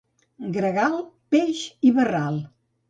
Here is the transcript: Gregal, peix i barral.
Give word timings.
Gregal, 0.55 0.97
peix 1.37 1.63
i 1.91 1.95
barral. 2.01 2.43